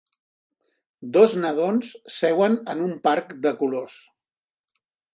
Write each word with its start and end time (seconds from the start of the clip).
Dos 1.17 1.35
nadons 1.43 1.93
seuen 2.17 2.59
en 2.75 2.85
un 2.89 2.99
parc 3.07 3.39
de 3.47 3.55
colors. 3.63 4.03